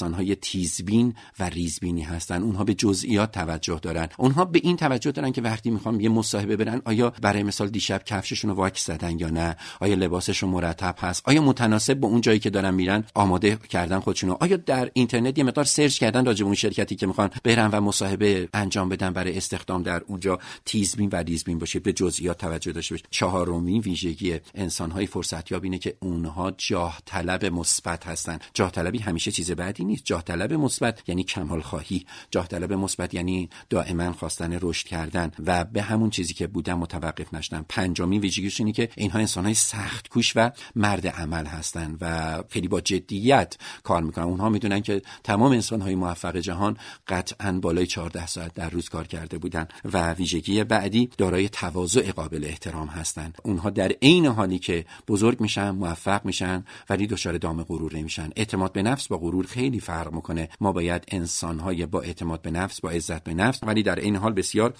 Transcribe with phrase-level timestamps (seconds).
[0.00, 2.42] های تیزبین و ریزبینی هستن.
[2.42, 4.08] اونها به جزئیات توجه دارن.
[4.18, 8.04] اونها به این توجه دارن که وقتی می‌خوام یه مصاحبه برن آیا برای مثال دیشب
[8.04, 12.38] کفششون رو واکس زدن یا نه؟ آیا لباسشون مرتب هست؟ آیا متناسب با اون جایی
[12.38, 14.36] که دارن میرن؟ آماده کردن خودشونو.
[14.40, 17.80] آیا در اینترنت یه مقدار search کردن راجع به اون شرکتی که می‌خوان برن و
[17.80, 22.94] مصاحبه انجام بدن برای استخدام در اونجا تیزبین و ریزبین باشه به جزئیات توجه داشته
[22.94, 23.04] باشه.
[23.10, 28.38] چهارمین ویژگی انسانهای فرصتیاب اینه که اونها جاه طلب مثبت هستن.
[28.54, 30.04] جاه طلبی همیشه چیز بعدی نیست.
[30.04, 35.64] جاه طلب مثبت یعنی کمال خواهی جاه طلب مثبت یعنی دائما خواستن رشد کردن و
[35.64, 40.32] به همون چیزی که بودن متوقف نشدن پنجمین ویژگیش اینه که اینها انسانهای سخت کوش
[40.36, 44.24] و مرد عمل هستن و خیلی با جدیت کار می‌کنن.
[44.24, 46.76] اونها می‌دونن که تمام انسانهای موفق جهان
[47.08, 52.44] قطعا بالای 14 ساعت در روز کار کرده بودن و ویژگی بعدی دارای تواضع قابل
[52.44, 57.96] احترام هستند اونها در عین حالی که بزرگ میشن موفق میشن ولی دچار دام غرور
[57.96, 58.30] نمیشن.
[58.36, 60.48] اعتماد به نفس با غرور خیلی فرق می‌کنه.
[60.60, 64.32] ما باید انسانهای با اعتماد به نفس با عزت به نفس ولی در این حال
[64.32, 64.74] بسیار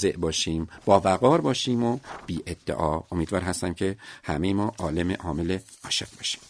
[0.00, 3.00] متواضع باشیم با وقار باشیم و بی ادعا.
[3.12, 6.40] امیدوار هستم که همه ما عالم عامل عاشق باشیم.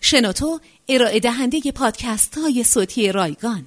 [0.00, 3.66] شنوتو ارائه دهنده پادکست های صوتی رایگان.